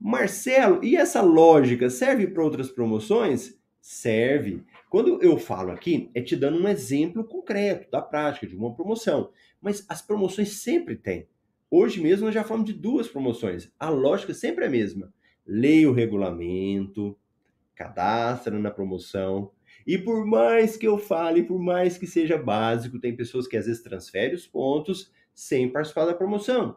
Marcelo, 0.00 0.84
e 0.84 0.96
essa 0.96 1.20
lógica 1.20 1.90
serve 1.90 2.26
para 2.26 2.44
outras 2.44 2.70
promoções? 2.70 3.58
Serve. 3.80 4.62
Quando 4.94 5.20
eu 5.20 5.36
falo 5.36 5.72
aqui, 5.72 6.08
é 6.14 6.22
te 6.22 6.36
dando 6.36 6.56
um 6.56 6.68
exemplo 6.68 7.24
concreto 7.24 7.90
da 7.90 8.00
prática 8.00 8.46
de 8.46 8.54
uma 8.54 8.72
promoção. 8.72 9.32
Mas 9.60 9.84
as 9.88 10.00
promoções 10.00 10.62
sempre 10.62 10.94
têm. 10.94 11.26
Hoje 11.68 12.00
mesmo 12.00 12.26
nós 12.26 12.34
já 12.34 12.44
falamos 12.44 12.72
de 12.72 12.78
duas 12.78 13.08
promoções. 13.08 13.72
A 13.76 13.88
lógica 13.88 14.32
sempre 14.32 14.62
é 14.64 14.68
a 14.68 14.70
mesma. 14.70 15.12
Leia 15.44 15.90
o 15.90 15.92
regulamento, 15.92 17.18
cadastra 17.74 18.56
na 18.56 18.70
promoção. 18.70 19.50
E 19.84 19.98
por 19.98 20.24
mais 20.24 20.76
que 20.76 20.86
eu 20.86 20.96
fale, 20.96 21.42
por 21.42 21.58
mais 21.58 21.98
que 21.98 22.06
seja 22.06 22.38
básico, 22.38 23.00
tem 23.00 23.16
pessoas 23.16 23.48
que 23.48 23.56
às 23.56 23.66
vezes 23.66 23.82
transferem 23.82 24.36
os 24.36 24.46
pontos 24.46 25.10
sem 25.34 25.68
participar 25.68 26.04
da 26.04 26.14
promoção. 26.14 26.76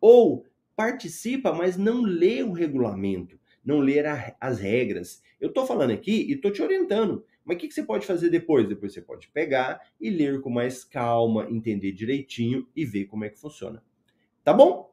Ou 0.00 0.46
participa, 0.74 1.52
mas 1.52 1.76
não 1.76 2.00
lê 2.00 2.42
o 2.42 2.52
regulamento, 2.52 3.38
não 3.68 3.80
lê 3.80 4.02
as 4.40 4.58
regras. 4.58 5.22
Eu 5.38 5.50
estou 5.50 5.66
falando 5.66 5.90
aqui 5.90 6.22
e 6.26 6.32
estou 6.32 6.50
te 6.50 6.62
orientando. 6.62 7.22
Mas 7.44 7.58
o 7.58 7.60
que, 7.60 7.68
que 7.68 7.74
você 7.74 7.82
pode 7.82 8.06
fazer 8.06 8.30
depois? 8.30 8.66
Depois 8.66 8.94
você 8.94 9.02
pode 9.02 9.28
pegar 9.28 9.78
e 10.00 10.08
ler 10.08 10.40
com 10.40 10.48
mais 10.48 10.84
calma, 10.84 11.46
entender 11.50 11.92
direitinho 11.92 12.66
e 12.74 12.86
ver 12.86 13.04
como 13.04 13.26
é 13.26 13.28
que 13.28 13.38
funciona. 13.38 13.84
Tá 14.42 14.54
bom? 14.54 14.90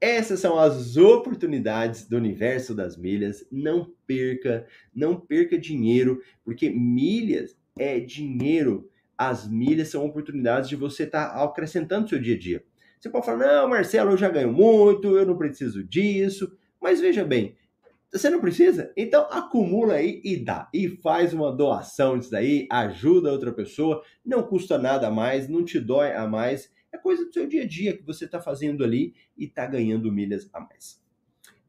Essas 0.00 0.40
são 0.40 0.58
as 0.58 0.96
oportunidades 0.96 2.08
do 2.08 2.16
universo 2.16 2.74
das 2.74 2.96
milhas. 2.96 3.46
Não 3.52 3.92
perca, 4.06 4.66
não 4.94 5.20
perca 5.20 5.58
dinheiro, 5.58 6.22
porque 6.42 6.70
milhas 6.70 7.54
é 7.78 8.00
dinheiro. 8.00 8.90
As 9.16 9.46
milhas 9.46 9.88
são 9.88 10.06
oportunidades 10.06 10.70
de 10.70 10.76
você 10.76 11.02
estar 11.02 11.34
tá 11.34 11.44
acrescentando 11.44 12.08
seu 12.08 12.18
dia 12.18 12.34
a 12.34 12.38
dia. 12.38 12.64
Você 12.98 13.10
pode 13.10 13.26
falar, 13.26 13.60
não, 13.60 13.68
Marcelo, 13.68 14.12
eu 14.12 14.16
já 14.16 14.30
ganho 14.30 14.50
muito, 14.50 15.18
eu 15.18 15.26
não 15.26 15.36
preciso 15.36 15.84
disso. 15.84 16.50
Mas 16.80 16.98
veja 16.98 17.24
bem, 17.24 17.54
você 18.12 18.28
não 18.28 18.40
precisa? 18.40 18.92
Então 18.96 19.26
acumula 19.30 19.94
aí 19.94 20.20
e 20.24 20.36
dá. 20.36 20.68
E 20.74 20.88
faz 20.88 21.32
uma 21.32 21.52
doação 21.52 22.18
disso 22.18 22.30
daí, 22.30 22.66
ajuda 22.70 23.30
outra 23.30 23.52
pessoa, 23.52 24.02
não 24.24 24.42
custa 24.42 24.78
nada 24.78 25.08
a 25.08 25.10
mais, 25.10 25.48
não 25.48 25.64
te 25.64 25.78
dói 25.78 26.12
a 26.12 26.26
mais 26.26 26.70
é 26.92 26.98
coisa 26.98 27.24
do 27.24 27.32
seu 27.32 27.46
dia 27.46 27.62
a 27.62 27.66
dia 27.66 27.96
que 27.96 28.02
você 28.02 28.24
está 28.24 28.40
fazendo 28.40 28.82
ali 28.82 29.14
e 29.36 29.44
está 29.44 29.66
ganhando 29.66 30.10
milhas 30.12 30.48
a 30.52 30.60
mais. 30.60 31.00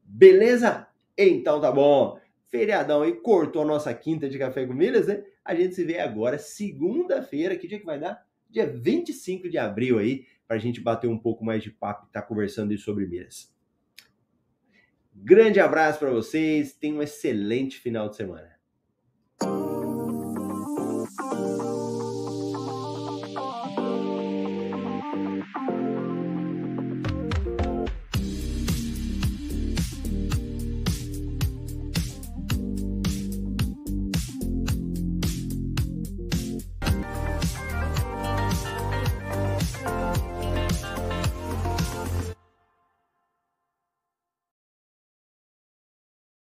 Beleza? 0.04 0.86
Então 1.16 1.60
tá 1.60 1.70
bom. 1.70 2.18
Feriadão 2.48 3.02
aí 3.02 3.12
cortou 3.12 3.62
a 3.62 3.66
nossa 3.66 3.94
quinta 3.94 4.28
de 4.28 4.38
café 4.38 4.66
com 4.66 4.74
milhas, 4.74 5.06
né? 5.06 5.24
A 5.44 5.54
gente 5.54 5.74
se 5.74 5.84
vê 5.84 5.98
agora, 5.98 6.38
segunda-feira. 6.38 7.56
Que 7.56 7.66
dia 7.66 7.78
que 7.78 7.86
vai 7.86 7.98
dar? 7.98 8.26
Dia 8.50 8.66
25 8.66 9.48
de 9.48 9.56
abril 9.56 9.98
aí, 9.98 10.26
para 10.46 10.56
a 10.56 10.58
gente 10.58 10.80
bater 10.80 11.08
um 11.08 11.18
pouco 11.18 11.44
mais 11.44 11.62
de 11.62 11.70
papo 11.70 12.04
e 12.04 12.08
estar 12.08 12.20
tá 12.20 12.26
conversando 12.26 12.76
sobre 12.76 13.06
milhas. 13.06 13.50
Grande 15.14 15.60
abraço 15.60 15.98
para 15.98 16.10
vocês. 16.10 16.72
Tenham 16.72 16.98
um 16.98 17.02
excelente 17.02 17.78
final 17.78 18.08
de 18.08 18.16
semana. 18.16 18.61